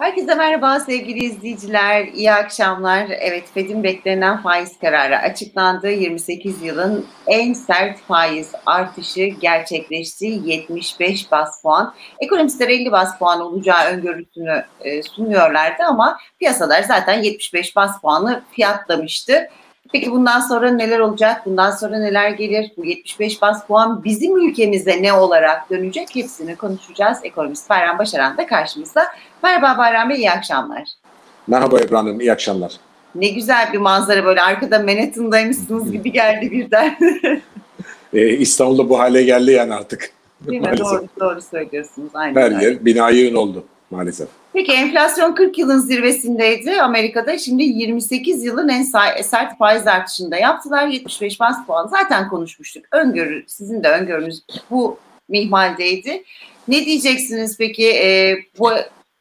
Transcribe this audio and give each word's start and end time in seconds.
Herkese 0.00 0.34
merhaba 0.34 0.80
sevgili 0.80 1.24
izleyiciler, 1.24 2.06
iyi 2.06 2.32
akşamlar. 2.32 3.06
Evet, 3.10 3.44
Fed'in 3.54 3.84
beklenen 3.84 4.42
faiz 4.42 4.78
kararı 4.78 5.18
açıklandı. 5.18 5.88
28 5.88 6.62
yılın 6.62 7.06
en 7.26 7.52
sert 7.52 8.00
faiz 8.00 8.52
artışı 8.66 9.20
gerçekleşti. 9.20 10.26
75 10.44 11.32
bas 11.32 11.62
puan. 11.62 11.94
Ekonomistler 12.20 12.68
50 12.68 12.92
bas 12.92 13.18
puan 13.18 13.40
olacağı 13.40 13.84
öngörüsünü 13.84 14.64
e, 14.80 15.02
sunuyorlardı 15.02 15.82
ama 15.88 16.18
piyasalar 16.38 16.82
zaten 16.82 17.22
75 17.22 17.76
bas 17.76 18.00
puanı 18.00 18.42
fiyatlamıştı. 18.52 19.48
Peki 19.92 20.10
bundan 20.10 20.40
sonra 20.40 20.70
neler 20.70 20.98
olacak? 20.98 21.46
Bundan 21.46 21.70
sonra 21.70 21.98
neler 21.98 22.30
gelir? 22.30 22.70
Bu 22.76 22.84
75 22.84 23.42
bas 23.42 23.66
puan 23.66 24.04
bizim 24.04 24.36
ülkemize 24.36 25.02
ne 25.02 25.12
olarak 25.12 25.70
dönecek? 25.70 26.08
Hepsini 26.14 26.56
konuşacağız. 26.56 27.18
Ekonomist 27.22 27.70
Bayram 27.70 27.98
Başaran 27.98 28.38
da 28.38 28.46
karşımızda. 28.46 29.06
Merhaba 29.42 29.78
Bayram 29.78 30.10
Bey, 30.10 30.16
iyi 30.16 30.30
akşamlar. 30.30 30.88
Merhaba 31.46 31.80
Ebru 31.80 31.98
Hanım, 31.98 32.20
iyi 32.20 32.32
akşamlar. 32.32 32.72
Ne 33.14 33.28
güzel 33.28 33.72
bir 33.72 33.78
manzara 33.78 34.24
böyle 34.24 34.42
arkada 34.42 34.78
Manhattan'daymışsınız 34.78 35.92
gibi 35.92 36.12
geldi 36.12 36.50
birden. 36.50 36.96
ee, 38.12 38.28
İstanbul'da 38.28 38.88
bu 38.88 38.98
hale 38.98 39.22
geldi 39.22 39.50
yani 39.50 39.74
artık. 39.74 40.10
Değil 40.40 40.60
mi? 40.60 40.78
Doğru, 40.78 41.06
doğru 41.20 41.42
söylüyorsunuz. 41.42 42.10
Aynen 42.14 42.40
Her 42.40 42.50
yer 42.50 42.84
bina 42.84 43.10
yığın 43.10 43.34
oldu 43.34 43.64
maalesef. 43.90 44.28
Peki 44.52 44.72
enflasyon 44.72 45.34
40 45.34 45.58
yılın 45.58 45.78
zirvesindeydi 45.78 46.82
Amerika'da. 46.82 47.38
Şimdi 47.38 47.62
28 47.62 48.44
yılın 48.44 48.68
en 48.68 48.82
sa- 48.82 49.22
sert 49.22 49.58
faiz 49.58 49.86
artışında 49.86 50.36
yaptılar. 50.36 50.86
75 50.86 51.40
bas 51.40 51.66
puan. 51.66 51.86
Zaten 51.88 52.28
konuşmuştuk. 52.28 52.84
Öngörü, 52.92 53.44
sizin 53.46 53.82
de 53.84 53.88
öngörünüz 53.88 54.42
bu 54.70 54.98
mihmaldeydi. 55.28 56.24
Ne 56.68 56.84
diyeceksiniz 56.86 57.58
peki? 57.58 57.86
Ee, 57.88 58.36
bu 58.58 58.70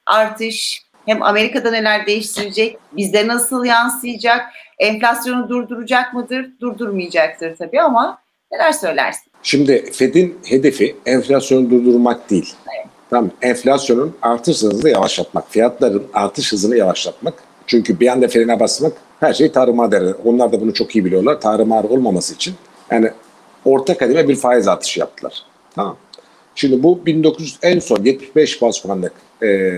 artış 0.06 0.84
hem 1.06 1.24
Amerika'da 1.24 1.72
neler 1.72 2.06
değiştirecek? 2.06 2.78
Bizde 2.92 3.28
nasıl 3.28 3.66
yansıyacak? 3.66 4.42
Enflasyonu 4.80 5.50
durduracak 5.50 6.14
mıdır? 6.14 6.50
Durdurmayacaktır 6.62 7.56
tabii 7.56 7.82
ama 7.82 8.22
neler 8.52 8.72
söylersin? 8.72 9.32
Şimdi 9.44 9.92
Fed'in 9.92 10.40
hedefi 10.46 10.96
enflasyonu 11.06 11.70
durdurmak 11.70 12.30
değil. 12.30 12.54
Tamam, 13.10 13.32
enflasyonun 13.42 14.16
artış 14.22 14.64
hızını 14.64 14.90
yavaşlatmak, 14.90 15.52
fiyatların 15.52 16.04
artış 16.14 16.54
hızını 16.54 16.78
yavaşlatmak. 16.78 17.34
Çünkü 17.68 18.00
bir 18.00 18.08
anda 18.08 18.28
frene 18.28 18.60
basmak 18.60 18.94
her 19.20 19.34
şey 19.34 19.52
tarımar 19.52 19.92
der. 19.92 20.04
Onlar 20.26 20.52
da 20.52 20.62
bunu 20.62 20.74
çok 20.74 20.96
iyi 20.96 21.06
biliyorlar. 21.06 21.42
Tarımar 21.42 21.84
olmaması 21.84 22.34
için 22.34 22.54
yani 22.92 23.12
orta 23.66 23.98
kademe 23.98 24.28
bir 24.28 24.36
faiz 24.36 24.68
artışı 24.68 25.00
yaptılar. 25.00 25.44
Tamam. 25.76 25.98
Şimdi 26.56 26.84
bu 26.84 27.06
1900 27.06 27.58
en 27.62 27.80
son 27.80 28.04
75 28.04 28.62
bas 28.62 28.82
puanlık 28.82 29.14
e, 29.44 29.72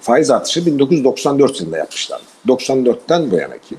faiz 0.00 0.30
artışı 0.30 0.66
1994 0.66 1.60
yılında 1.60 1.78
yapmışlar. 1.78 2.20
94'ten 2.48 3.30
bu 3.30 3.36
yana 3.36 3.58
ki 3.58 3.76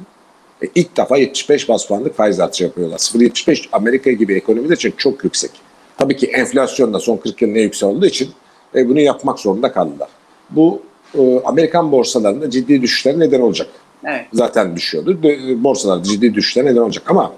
e, 0.64 0.68
ilk 0.76 0.98
defa 0.98 1.18
75 1.18 1.70
bas 1.70 1.88
puanlık 1.88 2.16
faiz 2.16 2.40
artışı 2.40 2.64
yapıyorlar. 2.64 2.98
0.75 2.98 3.66
Amerika 3.72 4.12
gibi 4.12 4.36
ekonomiler 4.36 4.76
için 4.76 4.94
çok 4.98 5.24
yüksek. 5.24 5.52
Tabii 5.98 6.18
ki 6.18 6.28
enflasyon 6.28 6.94
da 6.94 7.00
son 7.00 7.18
40 7.18 7.42
yılın 7.42 7.56
en 7.56 7.62
yüksek 7.62 7.90
olduğu 7.90 8.06
için 8.06 8.30
e, 8.76 8.90
bunu 8.90 9.00
yapmak 9.00 9.40
zorunda 9.40 9.72
kaldılar. 9.72 10.10
Bu 10.50 10.82
e, 11.18 11.42
Amerikan 11.46 11.92
borsalarında 11.92 12.50
ciddi 12.50 12.82
düşüşler 12.82 13.20
neden 13.20 13.42
olacak. 13.42 13.68
Evet. 14.06 14.26
Zaten 14.34 14.76
düşüyordu. 14.76 15.24
De- 15.24 15.64
Borsalar 15.64 16.04
ciddi 16.04 16.34
düşüşler 16.34 16.66
neden 16.66 16.82
olacak 16.82 17.12
ama 17.12 17.34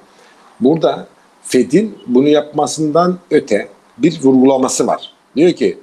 burada 0.59 1.07
Fed'in 1.43 1.97
bunu 2.07 2.27
yapmasından 2.27 3.19
öte 3.31 3.67
bir 3.97 4.19
vurgulaması 4.23 4.87
var. 4.87 5.13
Diyor 5.35 5.51
ki 5.51 5.77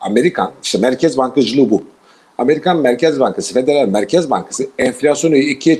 Amerikan, 0.00 0.52
işte 0.62 0.78
Merkez 0.78 1.18
Bankacılığı 1.18 1.70
bu. 1.70 1.82
Amerikan 2.38 2.76
Merkez 2.76 3.20
Bankası, 3.20 3.54
Federal 3.54 3.88
Merkez 3.88 4.30
Bankası 4.30 4.66
enflasyonu 4.78 5.36
ikiye 5.36 5.78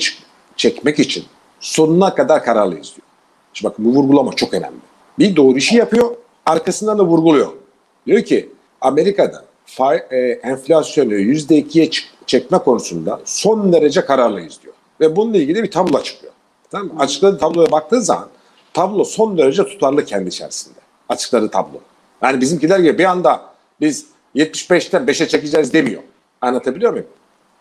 çekmek 0.56 0.98
için 0.98 1.24
sonuna 1.60 2.14
kadar 2.14 2.44
kararlıyız 2.44 2.92
diyor. 2.96 3.06
Şimdi 3.52 3.72
bakın 3.72 3.84
bu 3.84 3.90
vurgulama 3.90 4.32
çok 4.32 4.54
önemli. 4.54 4.76
Bir 5.18 5.36
doğru 5.36 5.56
işi 5.58 5.76
yapıyor, 5.76 6.16
arkasından 6.46 6.98
da 6.98 7.04
vurguluyor. 7.04 7.48
Diyor 8.06 8.22
ki 8.22 8.48
Amerika'da 8.82 9.44
fa- 9.66 10.14
e, 10.14 10.40
enflasyonu 10.42 11.14
yüzde 11.14 11.56
ikiye 11.56 11.90
çekme 12.26 12.58
konusunda 12.58 13.20
son 13.24 13.72
derece 13.72 14.04
kararlıyız 14.04 14.62
diyor. 14.62 14.74
Ve 15.00 15.16
bununla 15.16 15.36
ilgili 15.36 15.62
bir 15.62 15.70
tablo 15.70 15.96
açıklıyor. 15.96 16.32
Tamam 16.70 16.86
mı? 16.86 17.00
Açıkladığı 17.00 17.38
tabloya 17.38 17.70
baktığın 17.70 18.00
zaman 18.00 18.28
tablo 18.74 19.04
son 19.04 19.38
derece 19.38 19.64
tutarlı 19.64 20.04
kendi 20.04 20.28
içerisinde. 20.28 20.78
Açıkladığı 21.08 21.48
tablo. 21.50 21.78
Yani 22.22 22.40
bizimkiler 22.40 22.78
gibi 22.78 22.98
bir 22.98 23.04
anda 23.04 23.42
biz 23.80 24.06
75'ten 24.36 25.02
5'e 25.04 25.28
çekeceğiz 25.28 25.72
demiyor. 25.72 26.02
Anlatabiliyor 26.40 26.92
muyum? 26.92 27.06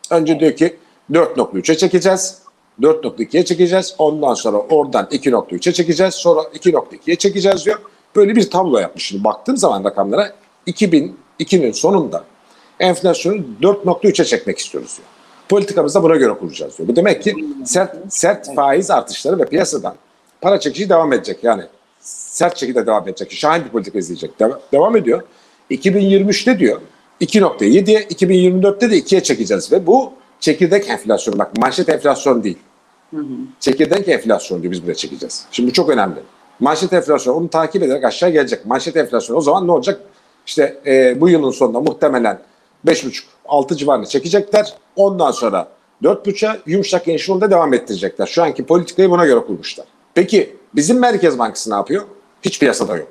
Önce 0.09 0.39
diyor 0.39 0.55
ki 0.55 0.77
4.3'e 1.11 1.77
çekeceğiz. 1.77 2.41
4.2'ye 2.81 3.45
çekeceğiz. 3.45 3.95
Ondan 3.97 4.33
sonra 4.33 4.57
oradan 4.57 5.05
2.3'e 5.05 5.73
çekeceğiz. 5.73 6.13
Sonra 6.13 6.41
2.2'ye 6.41 7.15
çekeceğiz 7.15 7.65
diyor. 7.65 7.79
Böyle 8.15 8.35
bir 8.35 8.49
tablo 8.49 8.79
yapmış. 8.79 9.05
Şimdi 9.05 9.23
baktığım 9.23 9.57
zaman 9.57 9.83
rakamlara 9.83 10.33
2002'nin 10.67 11.71
sonunda 11.71 12.23
enflasyonu 12.79 13.41
4.3'e 13.61 14.25
çekmek 14.25 14.57
istiyoruz 14.57 14.97
diyor. 14.97 15.07
Politikamızı 15.49 15.99
da 15.99 16.03
buna 16.03 16.15
göre 16.15 16.33
kuracağız 16.33 16.77
diyor. 16.77 16.89
Bu 16.89 16.95
demek 16.95 17.23
ki 17.23 17.35
sert, 17.65 17.95
sert 18.09 18.55
faiz 18.55 18.91
artışları 18.91 19.39
ve 19.39 19.45
piyasadan 19.45 19.95
para 20.41 20.59
çekişi 20.59 20.89
devam 20.89 21.13
edecek. 21.13 21.43
Yani 21.43 21.63
sert 21.99 22.57
şekilde 22.57 22.85
devam 22.85 23.07
edecek. 23.07 23.31
Şahin 23.31 23.65
bir 23.65 23.69
politika 23.69 23.99
izleyecek. 23.99 24.39
Devam, 24.39 24.59
devam 24.71 24.97
ediyor. 24.97 25.21
2023'te 25.71 26.59
diyor 26.59 26.81
2.7'ye 27.21 28.03
2024'te 28.03 28.91
de 28.91 28.99
2'ye 28.99 29.23
çekeceğiz 29.23 29.71
ve 29.71 29.87
bu 29.87 30.13
çekirdek 30.39 30.89
enflasyon 30.89 31.39
bak 31.39 31.57
manşet 31.57 31.89
enflasyon 31.89 32.43
değil. 32.43 32.57
Çekirdek 33.59 34.07
enflasyon 34.09 34.61
diyor 34.61 34.71
biz 34.71 34.83
buraya 34.83 34.95
çekeceğiz. 34.95 35.45
Şimdi 35.51 35.69
bu 35.69 35.73
çok 35.73 35.89
önemli. 35.89 36.19
Manşet 36.59 36.93
enflasyon 36.93 37.35
onu 37.35 37.49
takip 37.49 37.83
ederek 37.83 38.03
aşağı 38.03 38.29
gelecek. 38.29 38.65
Manşet 38.65 38.97
enflasyon 38.97 39.37
o 39.37 39.41
zaman 39.41 39.67
ne 39.67 39.71
olacak? 39.71 40.01
İşte 40.45 40.81
e, 40.85 41.21
bu 41.21 41.29
yılın 41.29 41.51
sonunda 41.51 41.79
muhtemelen 41.79 42.41
5.5-6 42.85 43.75
civarında 43.75 44.05
çekecekler. 44.05 44.73
Ondan 44.95 45.31
sonra 45.31 45.67
4.5'a 46.03 46.57
yumuşak 46.65 47.07
enişte 47.07 47.51
devam 47.51 47.73
ettirecekler. 47.73 48.25
Şu 48.25 48.43
anki 48.43 48.65
politikayı 48.65 49.09
buna 49.09 49.25
göre 49.25 49.39
kurmuşlar. 49.39 49.85
Peki 50.13 50.55
bizim 50.75 50.99
Merkez 50.99 51.39
Bankası 51.39 51.69
ne 51.69 51.75
yapıyor? 51.75 52.03
Hiç 52.41 52.59
piyasada 52.59 52.97
yok. 52.97 53.07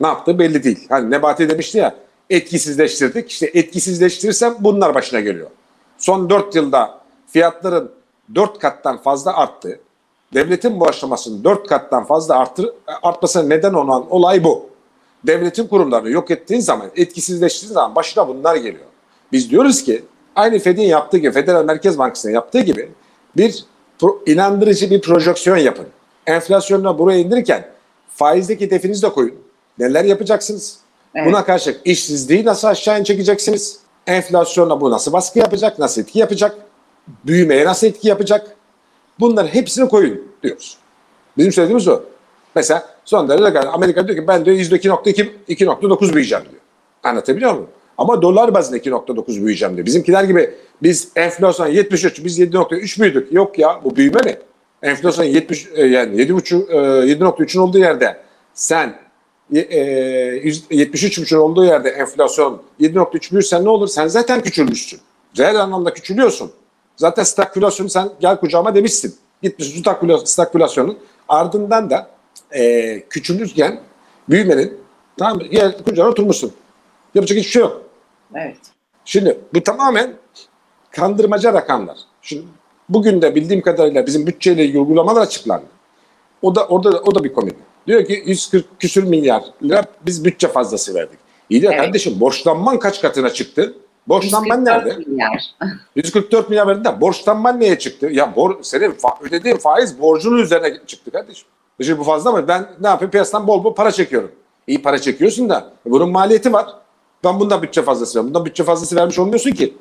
Ne 0.00 0.06
yaptığı 0.06 0.38
belli 0.38 0.64
değil. 0.64 0.86
Hani 0.88 1.10
Nebati 1.10 1.48
demişti 1.48 1.78
ya 1.78 1.94
etkisizleştirdik. 2.30 3.30
İşte 3.30 3.50
etkisizleştirirsem 3.54 4.54
bunlar 4.60 4.94
başına 4.94 5.20
geliyor. 5.20 5.50
Son 5.98 6.30
4 6.30 6.54
yılda 6.54 6.98
fiyatların 7.26 7.90
4 8.34 8.58
kattan 8.58 9.02
fazla 9.02 9.36
arttı. 9.36 9.80
Devletin 10.34 10.80
bağışlamasının 10.80 11.44
4 11.44 11.66
kattan 11.66 12.04
fazla 12.04 12.38
artır, 12.38 12.68
artmasına 13.02 13.42
neden 13.42 13.74
olan 13.74 14.10
olay 14.10 14.44
bu. 14.44 14.71
Devletin 15.26 15.66
kurumlarını 15.66 16.10
yok 16.10 16.30
ettiğin 16.30 16.60
zaman, 16.60 16.90
etkisizleştirdiğin 16.96 17.74
zaman 17.74 17.94
başına 17.94 18.28
bunlar 18.28 18.56
geliyor. 18.56 18.84
Biz 19.32 19.50
diyoruz 19.50 19.82
ki 19.84 20.04
aynı 20.36 20.58
Fed'in 20.58 20.82
yaptığı 20.82 21.18
gibi, 21.18 21.32
Federal 21.32 21.64
Merkez 21.64 21.98
Bankası'nın 21.98 22.32
yaptığı 22.32 22.60
gibi 22.60 22.90
bir 23.36 23.64
pro- 24.00 24.30
inandırıcı 24.32 24.90
bir 24.90 25.00
projeksiyon 25.00 25.56
yapın. 25.56 25.86
Enflasyonla 26.26 26.98
buraya 26.98 27.18
indirirken 27.18 27.68
faizdeki 28.08 28.66
hedefinizi 28.66 29.02
de 29.02 29.08
koyun. 29.08 29.34
Neler 29.78 30.04
yapacaksınız? 30.04 30.78
Evet. 31.14 31.26
Buna 31.26 31.44
karşılık 31.44 31.80
işsizliği 31.84 32.44
nasıl 32.44 32.68
aşağı 32.68 33.04
çekeceksiniz? 33.04 33.78
Enflasyonla 34.06 34.80
bu 34.80 34.90
nasıl 34.90 35.12
baskı 35.12 35.38
yapacak? 35.38 35.78
Nasıl 35.78 36.00
etki 36.02 36.18
yapacak? 36.18 36.56
Büyümeye 37.26 37.64
nasıl 37.64 37.86
etki 37.86 38.08
yapacak? 38.08 38.56
Bunların 39.20 39.48
hepsini 39.48 39.88
koyun 39.88 40.22
diyoruz. 40.42 40.76
Bizim 41.36 41.52
söylediğimiz 41.52 41.88
o. 41.88 42.02
Mesela 42.54 42.88
son 43.04 43.28
derece 43.28 43.44
legal. 43.44 43.66
Amerika 43.72 44.08
diyor 44.08 44.18
ki 44.18 44.28
ben 44.28 44.44
diyor 44.44 44.56
%2.2 44.56 45.28
2.9 45.48 46.12
büyüyeceğim 46.14 46.44
diyor. 46.50 46.62
Anlatabiliyor 47.02 47.52
muyum? 47.52 47.68
Ama 47.98 48.22
dolar 48.22 48.54
bazında 48.54 48.78
2.9 48.78 49.26
büyüyeceğim 49.28 49.76
diyor. 49.76 49.86
Bizimkiler 49.86 50.24
gibi 50.24 50.54
biz 50.82 51.08
enflasyon 51.16 51.66
73 51.66 52.24
biz 52.24 52.40
7.3 52.40 53.00
büyüdük. 53.02 53.32
Yok 53.32 53.58
ya 53.58 53.80
bu 53.84 53.96
büyüme 53.96 54.20
ne? 54.24 54.38
Enflasyon 54.82 55.24
70 55.24 55.68
e, 55.74 55.86
yani 55.86 56.16
7.5 56.16 57.06
e, 57.08 57.12
7.3'ün 57.12 57.60
olduğu 57.60 57.78
yerde 57.78 58.16
sen 58.54 58.94
e, 59.54 59.58
e, 59.58 59.80
yüz- 60.42 60.64
73.5'ün 60.70 61.38
olduğu 61.38 61.64
yerde 61.64 61.90
enflasyon 61.90 62.62
7.3 62.80 63.30
büyürsen 63.32 63.64
ne 63.64 63.68
olur? 63.68 63.88
Sen 63.88 64.06
zaten 64.08 64.40
küçülmüşsün. 64.42 65.00
Reel 65.38 65.62
anlamda 65.62 65.94
küçülüyorsun. 65.94 66.52
Zaten 66.96 67.22
stagflasyonu 67.22 67.88
sen 67.90 68.08
gel 68.20 68.36
kucağıma 68.36 68.74
demişsin. 68.74 69.14
Gitmişsin 69.42 69.82
stagfla- 69.82 70.26
stagflasyonun 70.26 70.98
ardından 71.28 71.90
da 71.90 72.10
e, 72.54 73.00
küçülürken 73.10 73.80
büyümenin 74.28 74.80
tamam 75.18 75.36
mı? 75.36 75.44
Gel 75.44 75.82
kucağına 75.84 76.10
oturmuşsun. 76.10 76.52
Yapacak 77.14 77.38
hiçbir 77.38 77.50
şey 77.50 77.62
yok. 77.62 77.82
Evet. 78.34 78.56
Şimdi 79.04 79.38
bu 79.54 79.62
tamamen 79.62 80.14
kandırmaca 80.90 81.52
rakamlar. 81.52 81.98
Şimdi 82.22 82.44
bugün 82.88 83.22
de 83.22 83.34
bildiğim 83.34 83.62
kadarıyla 83.62 84.06
bizim 84.06 84.26
bütçeyle 84.26 84.64
ilgili 84.64 84.78
uygulamalar 84.78 85.20
açıklandı. 85.22 85.66
O 86.42 86.54
da 86.54 86.66
orada 86.66 86.88
o 86.88 87.14
da 87.14 87.24
bir 87.24 87.32
komedi. 87.32 87.56
Diyor 87.86 88.04
ki 88.04 88.22
140 88.26 88.80
küsür 88.80 89.04
milyar 89.04 89.42
lira 89.62 89.84
biz 90.06 90.24
bütçe 90.24 90.48
fazlası 90.48 90.94
verdik. 90.94 91.18
İyi 91.50 91.62
de 91.62 91.66
Evet. 91.66 91.76
kardeşim 91.80 92.20
borçlanman 92.20 92.78
kaç 92.78 93.02
katına 93.02 93.30
çıktı? 93.30 93.74
Borçlanman 94.08 94.58
144 94.58 94.86
nerede? 94.86 94.96
milyar. 95.10 95.44
144 95.96 96.50
milyar 96.50 96.66
verdin 96.66 96.84
de 96.84 97.00
borçlanman 97.00 97.60
neye 97.60 97.78
çıktı? 97.78 98.06
Ya 98.12 98.36
bor, 98.36 98.62
senin 98.62 98.90
fa- 98.90 99.22
ödediğin 99.28 99.56
faiz 99.56 100.00
borcunun 100.00 100.38
üzerine 100.38 100.78
çıktı 100.86 101.10
kardeşim. 101.10 101.48
Şimdi 101.82 101.98
bu 101.98 102.04
fazla 102.04 102.32
mı? 102.32 102.48
Ben 102.48 102.66
ne 102.80 102.86
yapayım? 102.88 103.10
Piyasadan 103.10 103.46
bol 103.46 103.64
bol 103.64 103.74
para 103.74 103.92
çekiyorum. 103.92 104.30
İyi 104.66 104.82
para 104.82 104.98
çekiyorsun 104.98 105.48
da 105.48 105.70
bunun 105.86 106.10
maliyeti 106.10 106.52
var. 106.52 106.66
Ben 107.24 107.40
bundan 107.40 107.62
bütçe 107.62 107.82
fazlası 107.82 108.10
veriyorum. 108.12 108.28
Bundan 108.28 108.44
bütçe 108.44 108.64
fazlası 108.64 108.96
vermiş 108.96 109.18
olmuyorsun 109.18 109.50
ki. 109.50 109.74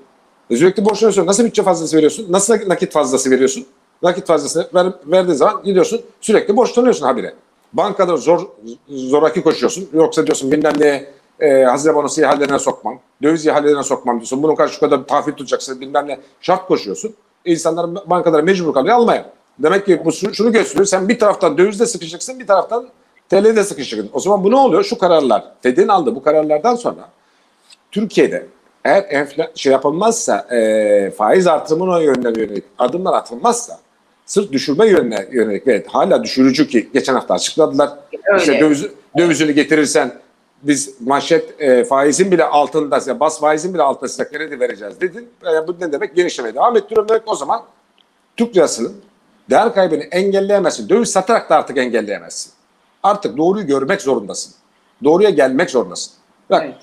E 0.50 0.56
Sürekli 0.58 0.86
borçlanıyorsun. 0.86 1.26
Nasıl 1.28 1.44
bütçe 1.46 1.64
fazlası 1.64 1.98
veriyorsun? 1.98 2.28
Nasıl 2.30 2.54
nakit 2.68 2.92
fazlası 2.94 3.32
veriyorsun? 3.32 3.66
Nakit 4.04 4.28
fazlası 4.28 4.70
ver, 4.74 4.88
verdiğin 5.06 5.38
zaman 5.38 5.64
gidiyorsun 5.64 6.02
sürekli 6.22 6.58
borçlanıyorsun 6.58 7.06
habire. 7.06 7.34
Bankada 7.74 8.18
zor 8.18 8.42
zoraki 8.90 9.42
koşuyorsun. 9.44 9.90
Yoksa 9.94 10.26
diyorsun 10.28 10.52
bilmem 10.52 10.74
ne 10.80 11.06
e, 11.40 11.64
hazine 11.64 11.96
bonosu 11.96 12.22
ihalelerine 12.22 12.60
sokmam. 12.60 13.00
Döviz 13.24 13.46
ihalelerine 13.46 13.84
sokmam 13.84 14.18
diyorsun. 14.18 14.44
Bunun 14.44 14.56
karşı 14.56 14.74
şu 14.74 14.80
kadar 14.80 15.06
tahvil 15.08 15.32
tutacaksın 15.32 15.82
bilmem 15.82 16.08
ne 16.08 16.20
şart 16.42 16.68
koşuyorsun. 16.68 17.16
İnsanlar 17.46 18.10
bankalara 18.10 18.42
mecbur 18.42 18.74
kalıyor 18.74 18.96
almaya. 18.96 19.26
Demek 19.60 19.86
ki 19.86 20.02
bu 20.06 20.12
şunu 20.12 20.52
gösteriyor. 20.52 20.86
Sen 20.86 21.10
bir 21.10 21.20
taraftan 21.20 21.58
dövizde 21.58 21.86
sıkışacaksın 21.86 22.40
bir 22.40 22.48
taraftan 22.48 22.88
TL'de 23.30 23.64
sıkışacaksın. 23.64 24.10
O 24.14 24.20
zaman 24.20 24.44
bu 24.44 24.52
ne 24.52 24.56
oluyor? 24.56 24.84
Şu 24.84 24.98
kararlar. 24.98 25.44
Fed'in 25.62 25.88
aldığı 25.88 26.16
bu 26.16 26.24
kararlardan 26.24 26.76
sonra 26.76 27.10
Türkiye'de 27.92 28.48
eğer 28.86 29.06
enfla 29.10 29.52
şey 29.56 29.72
yapılmazsa 29.72 30.48
e, 30.56 31.12
faiz 31.12 31.48
artırımına 31.48 32.02
yönelik, 32.02 32.38
yönelik 32.38 32.64
adımlar 32.78 33.14
atılmazsa 33.14 33.80
sırf 34.26 34.52
düşürme 34.52 34.88
yönüne 34.88 35.28
yönelik 35.32 35.68
ve 35.68 35.84
hala 35.88 36.24
düşürücü 36.24 36.68
ki 36.68 36.90
geçen 36.94 37.14
hafta 37.14 37.34
açıkladılar. 37.34 37.90
Öyle. 38.26 38.38
İşte 38.38 38.60
döviz, 38.60 38.86
dövizini 39.18 39.54
getirirsen 39.54 40.12
biz 40.63 41.02
manşet 41.02 41.62
e, 41.62 41.84
faizin 41.84 42.31
bile 42.31 42.46
altında 42.46 43.00
size 43.00 43.19
bas 43.19 43.40
faizin 43.40 43.74
bile 43.74 43.81
altında 43.81 44.10
size 44.10 44.30
kredi 44.30 44.60
vereceğiz 44.60 45.02
dedin. 45.02 45.30
E, 45.44 45.68
bu 45.68 45.75
ne 45.80 45.92
demek? 45.92 46.16
Genişlemeye 46.16 46.56
devam 46.56 46.78
ettiriyorum 46.78 47.10
demek 47.10 47.24
o 47.25 47.36
zaman 47.36 47.63
Türk 48.38 48.58
lirasının 48.58 49.02
değer 49.50 49.74
kaybını 49.74 50.04
engelleyemezsin. 50.04 50.90
Döviz 50.90 51.10
satarak 51.10 51.50
da 51.50 51.56
artık 51.56 51.78
engelleyemezsin. 51.78 52.52
Artık 53.04 53.38
doğruyu 53.38 53.68
görmek 53.68 54.02
zorundasın. 54.02 54.54
Doğruya 55.04 55.30
gelmek 55.30 55.69
zorundasın. 55.69 56.13
Bak 56.50 56.63
Evet. 56.66 56.75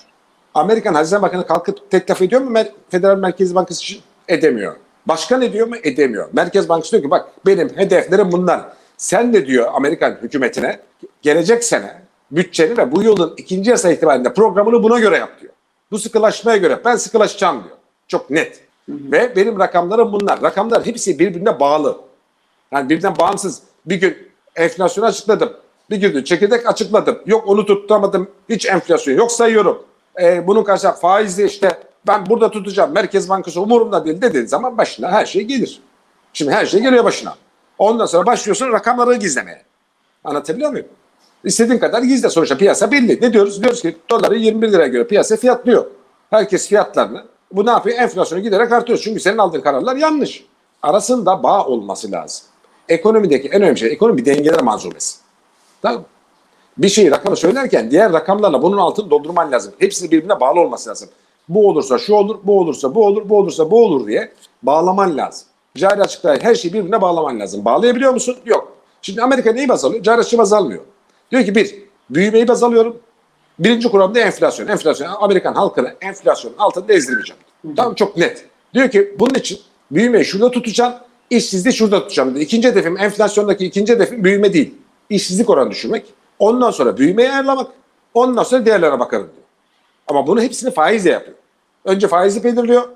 Amerikan 0.55 0.95
Hazine 0.95 1.23
Bakanı 1.23 1.47
kalkıp 1.47 1.91
teklif 1.91 2.23
ediyor 2.23 2.41
mu 2.41 2.59
Federal 2.91 3.19
Merkez 3.19 3.55
Bankası 3.55 3.83
için? 3.83 4.01
Edemiyor. 4.29 4.77
Başkan 5.07 5.43
ediyor 5.43 5.69
mu? 5.69 5.77
Edemiyor. 5.83 6.29
Merkez 6.33 6.69
Bankası 6.69 6.93
diyor 6.93 7.03
ki 7.03 7.11
bak 7.11 7.29
benim 7.47 7.77
hedeflerim 7.77 8.33
bunlar. 8.33 8.61
Sen 8.97 9.33
de 9.33 9.47
diyor 9.47 9.69
Amerikan 9.75 10.19
hükümetine 10.23 10.81
gelecek 11.23 11.65
sene 11.65 12.08
bütçeni 12.31 12.79
ve 12.79 12.93
bu 12.93 13.03
yılın 13.03 13.35
ikinci 13.37 13.71
yasa 13.71 13.93
itibariyle 13.93 14.35
programını 14.35 14.83
buna 14.83 14.99
göre 14.99 15.17
yap 15.17 15.41
diyor. 15.41 15.53
Bu 15.91 15.99
sıkılaşmaya 15.99 16.57
göre 16.57 16.81
ben 16.85 16.97
sıkılaşacağım 16.97 17.65
diyor. 17.65 17.77
Çok 18.09 18.31
net. 18.31 18.61
Ve 18.89 19.37
benim 19.37 19.59
rakamlarım 19.59 20.13
bunlar. 20.13 20.43
Rakamlar 20.43 20.87
hepsi 20.87 21.19
birbirine 21.19 21.61
bağlı. 21.61 21.99
Yani 22.73 22.89
birbirinden 22.89 23.19
bağımsız. 23.19 23.63
Bir 23.87 23.97
gün 23.97 24.17
enflasyonu 24.57 25.07
açıkladım. 25.07 25.53
Bir 25.91 25.97
gün 25.97 26.25
çekirdek 26.25 26.67
açıkladım. 26.67 27.19
Yok 27.27 27.49
onu 27.49 27.67
tutamadım. 27.67 28.31
Hiç 28.49 28.67
enflasyon 28.67 29.15
yok 29.15 29.33
sayıyorum. 29.33 29.85
Ee, 30.21 30.47
bunun 30.47 30.65
karşısında 30.65 30.93
faizli 30.93 31.47
işte 31.47 31.79
ben 32.07 32.27
burada 32.27 32.51
tutacağım. 32.51 32.93
Merkez 32.93 33.29
Bankası 33.29 33.61
umurumda 33.61 34.05
değil 34.05 34.23
dediğin 34.23 34.47
zaman 34.47 34.79
başına 34.79 35.11
her 35.11 35.27
şey 35.27 35.43
gelir. 35.43 35.81
Şimdi 36.33 36.53
her 36.53 36.67
şey 36.67 36.81
geliyor 36.81 37.05
başına. 37.05 37.37
Ondan 37.79 38.07
sonra 38.07 38.27
başlıyorsun 38.27 38.73
rakamları 38.73 39.15
gizlemeye. 39.15 39.63
Anlatabiliyor 40.25 40.71
muyum? 40.71 40.87
İstediğin 41.45 41.79
kadar 41.79 42.03
gizle. 42.03 42.31
Sonuçta 42.31 42.57
piyasa 42.57 42.91
belli. 42.93 43.19
Ne 43.23 43.33
diyoruz? 43.33 43.63
Diyoruz 43.63 43.83
ki 43.83 43.97
doları 44.11 44.37
21 44.37 44.73
liraya 44.73 44.89
göre 44.89 45.07
piyasa 45.07 45.37
fiyatlıyor. 45.37 45.87
Herkes 46.31 46.69
fiyatlarını. 46.69 47.25
Bu 47.53 47.67
ne 47.67 47.71
yapıyor? 47.71 47.99
Enflasyonu 47.99 48.43
giderek 48.43 48.73
artıyor. 48.73 48.99
Çünkü 49.03 49.21
senin 49.21 49.39
aldığın 49.39 49.61
kararlar 49.61 49.97
yanlış. 49.97 50.45
Arasında 50.83 51.43
bağ 51.43 51.65
olması 51.67 52.13
lazım. 52.13 52.47
Ekonomideki 52.89 53.49
en 53.49 53.63
önemli 53.63 53.79
şey 53.79 53.93
ekonomi 53.93 54.25
dengeler 54.25 54.63
malzumesi. 54.63 55.19
Tamam? 55.83 56.05
Bir 56.79 56.89
şeyi 56.89 57.11
rakamı 57.11 57.37
söylerken 57.37 57.91
diğer 57.91 58.13
rakamlarla 58.13 58.63
bunun 58.63 58.77
altını 58.77 59.11
doldurman 59.11 59.53
lazım. 59.53 59.73
Hepsinin 59.79 60.11
birbirine 60.11 60.41
bağlı 60.41 60.61
olması 60.61 60.91
lazım. 60.91 61.09
Bu 61.49 61.69
olursa 61.69 61.99
şu 61.99 62.15
olur, 62.15 62.39
bu 62.45 62.61
olursa 62.61 62.95
bu 62.95 63.07
olur, 63.07 63.29
bu 63.29 63.39
olursa 63.39 63.71
bu 63.71 63.85
olur 63.85 64.07
diye 64.07 64.33
bağlaman 64.63 65.17
lazım. 65.17 65.49
Cari 65.77 66.03
açıkta 66.03 66.37
her 66.41 66.55
şeyi 66.55 66.75
birbirine 66.75 67.01
bağlaman 67.01 67.41
lazım. 67.41 67.65
Bağlayabiliyor 67.65 68.13
musun? 68.13 68.37
Yok. 68.45 68.73
Şimdi 69.03 69.23
Amerika 69.23 69.53
neyi 69.53 69.69
baz 69.69 69.85
alıyor? 69.85 70.03
Cari 70.03 70.21
açığı 70.21 70.39
baz 70.39 70.53
almıyor. 70.53 70.81
Diyor 71.31 71.45
ki 71.45 71.55
bir, 71.55 71.75
büyümeyi 72.11 72.49
baz 72.49 72.63
alıyorum. 72.63 72.97
Birinci 73.59 73.89
kuramda 73.89 74.21
enflasyon. 74.21 74.67
Enflasyon, 74.67 75.09
Amerikan 75.21 75.55
halkını 75.55 75.95
enflasyonun 76.01 76.57
altında 76.59 76.93
ezdirmeyeceğim. 76.93 77.43
Tamam 77.77 77.95
çok 77.95 78.17
net. 78.17 78.45
Diyor 78.75 78.91
ki 78.91 79.15
bunun 79.19 79.35
için 79.35 79.61
büyümeyi 79.91 80.25
şurada 80.25 80.51
tutacağım, 80.51 80.95
işsizliği 81.31 81.73
şurada 81.73 82.01
tutacağım. 82.01 82.35
Diyor. 82.35 82.41
İkinci 82.41 82.69
hedefim 82.69 82.99
enflasyondaki 82.99 83.67
ikinci 83.67 83.93
hedefim 83.93 84.25
büyüme 84.25 84.53
değil. 84.53 84.75
İşsizlik 85.11 85.51
oranı 85.51 85.71
düşürmek. 85.71 86.07
Ondan 86.39 86.71
sonra 86.71 86.97
büyümeyi 86.97 87.31
ayarlamak. 87.31 87.71
Ondan 88.15 88.43
sonra 88.43 88.67
diğerlerine 88.67 88.99
bakarım 88.99 89.25
diyor. 89.25 89.47
Ama 90.07 90.27
bunu 90.27 90.43
hepsini 90.43 90.71
faizle 90.71 91.11
yapıyor. 91.11 91.37
Önce 91.85 92.09
faizi 92.09 92.45
belirliyor. 92.45 92.89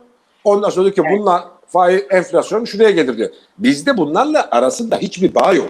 Ondan 0.44 0.70
sonra 0.70 0.84
diyor 0.84 0.94
ki 0.94 1.02
bununla 1.12 1.50
faiz, 1.68 2.02
enflasyon 2.10 2.64
şuraya 2.64 2.90
gelir 2.90 3.16
diyor. 3.16 3.30
Bizde 3.58 3.96
bunlarla 3.96 4.48
arasında 4.50 4.96
hiçbir 4.96 5.34
bağ 5.34 5.52
yok. 5.52 5.68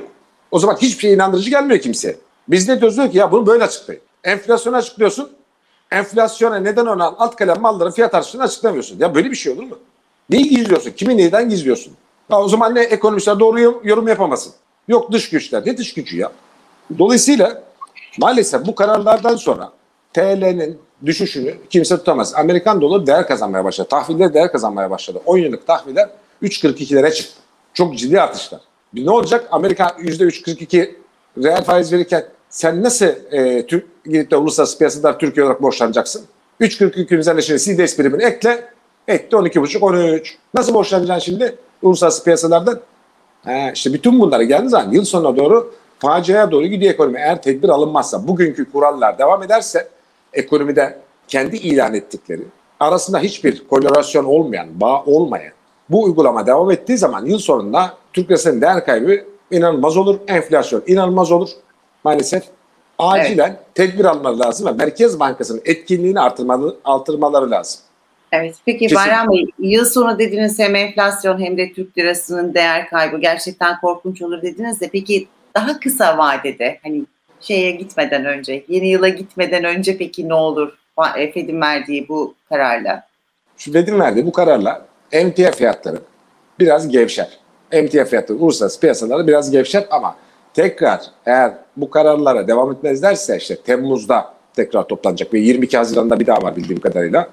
O 0.50 0.58
zaman 0.58 0.76
hiçbir 0.76 1.00
şey 1.00 1.12
inandırıcı 1.12 1.50
gelmiyor 1.50 1.80
kimseye. 1.80 2.16
Bizde 2.52 2.80
diyoruz 2.80 2.96
diyor 2.96 3.10
ki 3.10 3.18
ya 3.18 3.32
bunu 3.32 3.46
böyle 3.46 3.64
açıklayın. 3.64 4.02
Enflasyonu 4.24 4.76
açıklıyorsun. 4.76 5.30
Enflasyona 5.92 6.56
neden 6.56 6.86
olan 6.86 7.14
alt 7.18 7.36
kalem 7.36 7.60
malların 7.60 7.90
fiyat 7.90 8.14
artışını 8.14 8.42
açıklamıyorsun. 8.42 8.98
Ya 8.98 9.14
böyle 9.14 9.30
bir 9.30 9.36
şey 9.36 9.52
olur 9.52 9.62
mu? 9.62 9.78
Neyi 10.30 10.48
gizliyorsun? 10.48 10.90
Kimi 10.90 11.16
neyden 11.16 11.48
gizliyorsun? 11.48 11.94
Ha, 12.30 12.42
o 12.42 12.48
zaman 12.48 12.74
ne 12.74 12.82
ekonomistler 12.82 13.40
doğru 13.40 13.60
yorum- 13.60 14.08
yapamasın. 14.08 14.52
Yok 14.88 15.12
dış 15.12 15.30
güçler. 15.30 15.62
Ne 15.66 15.76
dış 15.76 15.94
gücü 15.94 16.16
ya? 16.18 16.32
Dolayısıyla 16.98 17.62
maalesef 18.18 18.66
bu 18.66 18.74
kararlardan 18.74 19.36
sonra 19.36 19.72
TL'nin 20.14 20.78
düşüşünü 21.06 21.54
kimse 21.70 21.96
tutamaz. 21.96 22.34
Amerikan 22.34 22.80
doları 22.80 23.06
değer 23.06 23.26
kazanmaya 23.26 23.64
başladı. 23.64 23.88
Tahviller 23.88 24.34
değer 24.34 24.52
kazanmaya 24.52 24.90
başladı. 24.90 25.20
10 25.26 25.38
yıllık 25.38 25.66
tahviller 25.66 26.08
3.42'lere 26.42 27.14
çıktı. 27.14 27.40
Çok 27.74 27.98
ciddi 27.98 28.20
artışlar. 28.20 28.60
Ne 28.94 29.10
olacak? 29.10 29.48
Amerika 29.50 29.86
%3.42 29.86 30.94
reel 31.42 31.64
faiz 31.64 31.92
verirken 31.92 32.24
sen 32.52 32.82
nasıl 32.82 33.06
e, 33.06 33.66
Türk, 33.66 34.04
gidip 34.04 34.30
de 34.30 34.36
uluslararası 34.36 34.78
piyasada 34.78 35.18
Türkiye 35.18 35.46
olarak 35.46 35.62
borçlanacaksın? 35.62 36.22
3.42 36.60 37.16
üzerine 37.16 37.42
şimdi 37.42 37.60
CDS 37.60 37.96
primini 37.96 38.22
ekle. 38.22 38.64
Etti 39.08 39.36
12.5 39.36 39.78
13. 39.78 40.38
Nasıl 40.54 40.74
borçlanacaksın 40.74 41.24
şimdi 41.24 41.56
uluslararası 41.82 42.24
piyasalardan? 42.24 42.80
He, 43.44 43.72
işte 43.74 43.92
bütün 43.92 44.20
bunlara 44.20 44.42
geldiği 44.42 44.68
zaman 44.68 44.92
yıl 44.92 45.04
sonuna 45.04 45.36
doğru 45.36 45.74
faciaya 45.98 46.50
doğru 46.50 46.66
gidiyor 46.66 46.94
ekonomi. 46.94 47.18
Eğer 47.18 47.42
tedbir 47.42 47.68
alınmazsa, 47.68 48.28
bugünkü 48.28 48.72
kurallar 48.72 49.18
devam 49.18 49.42
ederse 49.42 49.88
ekonomide 50.32 50.98
kendi 51.28 51.56
ilan 51.56 51.94
ettikleri 51.94 52.42
arasında 52.80 53.18
hiçbir 53.18 53.68
korelasyon 53.68 54.24
olmayan, 54.24 54.80
bağ 54.80 55.02
olmayan 55.04 55.52
bu 55.90 56.02
uygulama 56.02 56.46
devam 56.46 56.70
ettiği 56.70 56.98
zaman 56.98 57.26
yıl 57.26 57.38
sonunda 57.38 57.94
Türk 58.12 58.30
lirasının 58.30 58.60
değer 58.60 58.84
kaybı 58.84 59.24
inanılmaz 59.50 59.96
olur. 59.96 60.18
Enflasyon 60.28 60.82
inanılmaz 60.86 61.32
olur. 61.32 61.48
Maalesef 62.04 62.44
acilen 62.98 63.56
tedbir 63.74 64.04
almaları 64.04 64.40
lazım 64.40 64.66
ve 64.66 64.72
Merkez 64.72 65.20
Bankası'nın 65.20 65.62
etkinliğini 65.64 66.20
artırmalı, 66.20 66.76
artırmaları 66.84 67.50
lazım. 67.50 67.80
Evet. 68.32 68.56
Peki 68.64 68.78
Kesin. 68.78 68.96
Bayram 68.96 69.30
Bey, 69.30 69.46
yıl 69.58 69.84
sonu 69.84 70.18
dediniz 70.18 70.58
hem 70.58 70.74
enflasyon 70.74 71.40
hem 71.40 71.58
de 71.58 71.72
Türk 71.72 71.98
lirasının 71.98 72.54
değer 72.54 72.90
kaybı 72.90 73.18
gerçekten 73.20 73.80
korkunç 73.80 74.22
olur 74.22 74.42
dediniz 74.42 74.80
de 74.80 74.88
peki 74.92 75.28
daha 75.54 75.80
kısa 75.80 76.18
vadede 76.18 76.78
hani 76.82 77.02
şeye 77.40 77.70
gitmeden 77.70 78.24
önce, 78.24 78.64
yeni 78.68 78.88
yıla 78.88 79.08
gitmeden 79.08 79.64
önce 79.64 79.98
peki 79.98 80.28
ne 80.28 80.34
olur 80.34 80.72
e, 81.16 81.32
Fed'in 81.32 81.60
verdiği 81.60 82.08
bu 82.08 82.34
kararla? 82.48 83.06
Şu 83.56 83.72
Fed'in 83.72 84.00
verdiği 84.00 84.26
bu 84.26 84.32
kararla 84.32 84.86
emtia 85.12 85.50
fiyatları 85.50 85.98
biraz 86.60 86.88
gevşer. 86.88 87.38
Emtia 87.72 88.04
fiyatları 88.04 88.38
uluslararası 88.38 88.80
piyasalarda 88.80 89.26
biraz 89.26 89.50
gevşer 89.50 89.84
ama 89.90 90.16
tekrar 90.54 91.00
eğer 91.26 91.52
bu 91.76 91.90
kararlara 91.90 92.48
devam 92.48 92.72
etmezlerse 92.72 93.36
işte 93.36 93.56
Temmuz'da 93.56 94.34
tekrar 94.54 94.88
toplanacak 94.88 95.34
ve 95.34 95.38
22 95.38 95.76
Haziran'da 95.76 96.20
bir 96.20 96.26
daha 96.26 96.42
var 96.42 96.56
bildiğim 96.56 96.80
kadarıyla. 96.80 97.28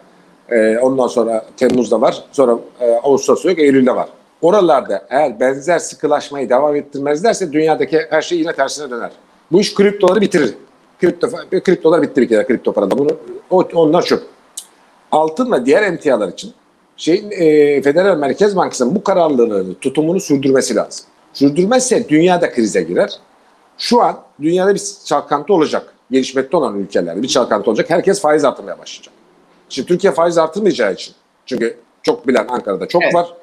Ee, 0.49 0.77
ondan 0.77 1.07
sonra 1.07 1.45
Temmuz'da 1.57 2.01
var. 2.01 2.23
Sonra 2.31 2.59
e, 2.79 2.91
Ağustos'ta 3.03 3.49
yok, 3.49 3.59
Eylül'de 3.59 3.95
var. 3.95 4.09
Oralarda 4.41 5.05
eğer 5.09 5.39
benzer 5.39 5.79
sıkılaşmayı 5.79 6.49
devam 6.49 6.75
ettirmezlerse 6.75 7.53
dünyadaki 7.53 8.01
her 8.09 8.21
şey 8.21 8.39
yine 8.39 8.53
tersine 8.53 8.89
döner. 8.89 9.11
Bu 9.51 9.59
iş 9.59 9.75
kriptoları 9.75 10.21
bitirir. 10.21 10.53
Kripto, 11.01 11.27
kriptolar 11.63 12.01
bitti 12.01 12.21
bir 12.21 12.27
kere 12.27 12.45
kripto 12.45 12.73
parada. 12.73 12.97
Bunu, 12.97 13.09
o, 13.49 13.63
onlar 13.73 14.01
çöp 14.01 14.23
altın 15.11 15.51
ve 15.51 15.65
diğer 15.65 15.83
emtialar 15.83 16.27
için 16.27 16.53
şeyin 16.97 17.31
e, 17.31 17.81
Federal 17.81 18.17
Merkez 18.17 18.55
Bankası'nın 18.55 18.95
bu 18.95 19.03
kararlılığını, 19.03 19.75
tutumunu 19.75 20.19
sürdürmesi 20.19 20.75
lazım. 20.75 21.05
Sürdürmezse 21.33 22.09
dünyada 22.09 22.51
krize 22.51 22.81
girer. 22.81 23.19
Şu 23.77 24.01
an 24.01 24.19
dünyada 24.41 24.75
bir 24.75 24.81
çalkantı 25.05 25.53
olacak. 25.53 25.93
Gelişmekte 26.11 26.57
olan 26.57 26.79
ülkelerde 26.79 27.23
bir 27.23 27.27
çalkantı 27.27 27.69
olacak. 27.69 27.89
Herkes 27.89 28.21
faiz 28.21 28.45
artırmaya 28.45 28.79
başlayacak. 28.79 29.13
Şimdi 29.69 29.87
Türkiye 29.87 30.13
faiz 30.13 30.37
artırmayacağı 30.37 30.93
için 30.93 31.15
Çünkü 31.45 31.77
çok 32.03 32.27
bilen 32.27 32.47
Ankara'da 32.49 32.87
çok 32.87 33.03
Evet. 33.03 33.15
var. 33.15 33.33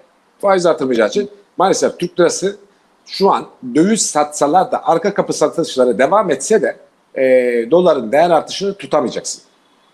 Faiz 0.41 0.67
artırmayacağı 0.67 1.09
için 1.09 1.31
maalesef 1.57 1.99
Türk 1.99 2.21
lirası 2.21 2.57
şu 3.07 3.31
an 3.31 3.47
döviz 3.75 4.07
satsalar 4.07 4.73
da 4.73 4.87
arka 4.87 5.15
kapı 5.15 5.33
satışları 5.33 5.99
devam 5.99 6.31
etse 6.31 6.63
de 6.63 6.77
e, 7.15 7.25
doların 7.71 8.13
değer 8.13 8.31
artışını 8.31 8.75
tutamayacaksın. 8.75 9.43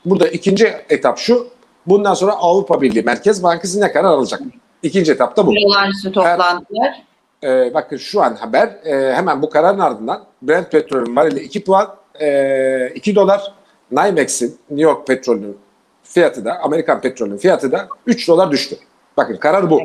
Burada 0.04 0.28
ikinci 0.28 0.66
etap 0.88 1.18
şu. 1.18 1.48
Bundan 1.86 2.14
sonra 2.14 2.32
Avrupa 2.32 2.82
Birliği 2.82 3.02
Merkez 3.02 3.42
Bankası 3.42 3.80
ne 3.80 3.92
karar 3.92 4.08
alacak? 4.08 4.40
İkinci 4.82 5.12
etapta 5.12 5.46
bu. 5.46 5.50
Olağanüstü 5.50 6.12
toplantılar. 6.12 7.02
Ee, 7.44 7.74
bakın 7.74 7.96
şu 7.96 8.22
an 8.22 8.34
haber 8.34 8.66
e, 8.84 9.14
hemen 9.14 9.42
bu 9.42 9.50
kararın 9.50 9.78
ardından 9.78 10.24
Brent 10.42 10.70
petrolün 10.72 11.16
varili 11.16 11.40
2 11.40 11.64
puan 11.64 11.94
e, 12.20 12.88
2 12.94 13.14
dolar 13.14 13.52
NYMEX'in 13.90 14.58
New 14.70 14.82
York 14.82 15.06
petrolünün 15.06 15.58
fiyatı 16.02 16.44
da 16.44 16.58
Amerikan 16.58 17.00
petrolünün 17.00 17.36
fiyatı 17.36 17.72
da 17.72 17.88
3 18.06 18.28
dolar 18.28 18.50
düştü. 18.50 18.76
Bakın 19.16 19.36
karar 19.36 19.70
bu. 19.70 19.80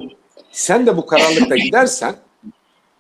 Sen 0.52 0.86
de 0.86 0.98
bu 0.98 1.06
kararlılıkta 1.06 1.56
gidersen 1.66 2.16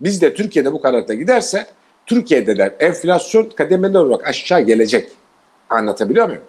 biz 0.01 0.21
de 0.21 0.33
Türkiye'de 0.33 0.73
bu 0.73 0.81
kararlılıkta 0.81 1.13
giderse 1.13 1.65
Türkiye'de 2.05 2.57
de 2.57 2.75
enflasyon 2.79 3.49
kademeli 3.49 3.97
olarak 3.97 4.27
aşağı 4.27 4.61
gelecek. 4.61 5.11
Anlatabiliyor 5.69 6.27
muyum? 6.27 6.43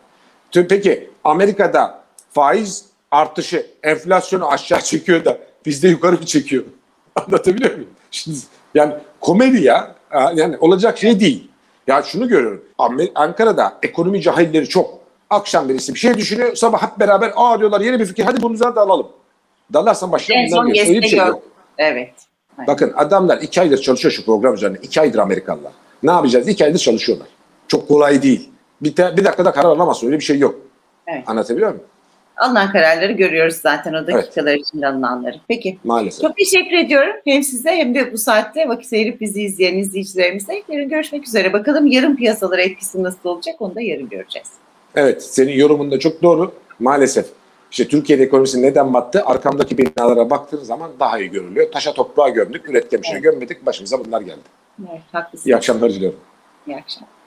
Peki 0.52 1.10
Amerika'da 1.24 2.02
faiz 2.30 2.84
artışı 3.10 3.66
enflasyonu 3.82 4.50
aşağı 4.50 4.80
çekiyor 4.80 5.24
da 5.24 5.38
bizde 5.66 5.88
yukarı 5.88 6.16
mı 6.16 6.26
çekiyor? 6.26 6.64
Anlatabiliyor 7.16 7.74
muyum? 7.74 7.90
Şimdi 8.10 8.38
yani 8.74 8.94
komedi 9.20 9.62
ya. 9.62 9.94
Yani 10.34 10.56
olacak 10.60 10.98
şey 10.98 11.20
değil. 11.20 11.50
Ya 11.86 12.02
şunu 12.02 12.28
görüyorum. 12.28 12.64
Ankara'da 13.14 13.78
ekonomi 13.82 14.22
cahilleri 14.22 14.68
çok. 14.68 14.98
Akşam 15.30 15.68
birisi 15.68 15.94
bir 15.94 15.98
şey 15.98 16.14
düşünüyor. 16.14 16.54
Sabah 16.56 16.82
hep 16.82 17.00
beraber 17.00 17.32
aa 17.36 17.58
diyorlar 17.58 17.80
yeni 17.80 18.00
bir 18.00 18.06
fikir. 18.06 18.24
Hadi 18.24 18.42
bunu 18.42 18.60
da 18.60 18.80
alalım. 18.80 19.06
Dalarsan 19.72 20.12
başına 20.12 20.36
En 20.36 20.48
son. 20.48 20.64
Öyle 20.70 21.02
bir 21.02 21.08
şey 21.08 21.18
yok. 21.18 21.42
Evet. 21.78 22.10
Bakın 22.66 22.92
adamlar 22.96 23.38
iki 23.38 23.60
aydır 23.60 23.78
çalışıyor 23.78 24.12
şu 24.12 24.24
program 24.24 24.54
üzerine. 24.54 24.76
İki 24.82 25.00
aydır 25.00 25.18
Amerikalılar. 25.18 25.72
Ne 26.02 26.10
yapacağız? 26.10 26.48
İki 26.48 26.64
aydır 26.64 26.78
çalışıyorlar. 26.78 27.28
Çok 27.68 27.88
kolay 27.88 28.22
değil. 28.22 28.50
Bir, 28.80 28.94
te- 28.94 29.16
bir 29.16 29.24
dakikada 29.24 29.52
karar 29.52 29.68
alamazsın. 29.68 30.06
Öyle 30.06 30.18
bir 30.18 30.24
şey 30.24 30.38
yok. 30.38 30.54
Evet. 31.06 31.24
Anlatabiliyor 31.26 31.70
muyum? 31.70 31.84
Alınan 32.38 32.72
kararları 32.72 33.12
görüyoruz 33.12 33.54
zaten 33.54 33.94
o 33.94 34.06
dakikalar 34.06 34.54
içinde 34.54 34.86
alınanları. 34.86 35.36
Peki. 35.48 35.78
Maalesef. 35.84 36.22
Çok 36.22 36.36
teşekkür 36.36 36.76
ediyorum 36.76 37.12
hem 37.24 37.42
size 37.42 37.70
hem 37.70 37.94
de 37.94 38.12
bu 38.12 38.18
saatte 38.18 38.68
vakit 38.68 38.92
ayırıp 38.92 39.20
bizi 39.20 39.42
izleyen 39.42 39.78
izleyicilerimize. 39.78 40.62
Yarın 40.68 40.88
görüşmek 40.88 41.26
üzere. 41.26 41.52
Bakalım 41.52 41.86
yarın 41.86 42.16
piyasalara 42.16 42.62
etkisi 42.62 43.02
nasıl 43.02 43.28
olacak 43.28 43.54
onu 43.58 43.74
da 43.74 43.80
yarın 43.80 44.08
göreceğiz. 44.08 44.48
Evet, 44.96 45.22
senin 45.22 45.52
yorumun 45.52 45.90
da 45.90 45.98
çok 45.98 46.22
doğru. 46.22 46.52
Maalesef. 46.80 47.26
İşte 47.70 47.88
Türkiye'de 47.88 48.22
ekonomisi 48.22 48.62
neden 48.62 48.94
battı? 48.94 49.22
Arkamdaki 49.26 49.78
binalara 49.78 50.30
baktığın 50.30 50.62
zaman 50.64 50.90
daha 51.00 51.18
iyi 51.18 51.30
görülüyor. 51.30 51.72
Taşa 51.72 51.92
toprağa 51.92 52.28
gömdük, 52.28 52.70
üretken 52.70 53.02
bir 53.02 53.06
şey 53.06 53.14
Evet. 53.14 53.24
gömmedik. 53.24 53.66
Başımıza 53.66 54.04
bunlar 54.04 54.20
geldi. 54.20 54.40
Evet, 54.90 55.00
haklısınız. 55.12 55.46
İyi 55.46 55.56
akşamlar 55.56 55.90
diliyorum. 55.90 56.18
İyi 56.66 56.76
akşamlar. 56.76 57.17